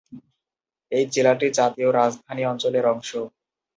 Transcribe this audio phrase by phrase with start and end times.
[0.91, 3.09] এই জেলাটি জাতীয় রাজধানী অঞ্চলের অংশ।